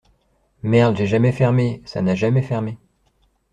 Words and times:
Merde 0.63 0.95
j’ai 0.97 1.05
jamais 1.05 1.31
fermé, 1.31 1.83
ça 1.85 2.01
n’a 2.01 2.15
jamais 2.15 2.41
fermé. 2.41 2.79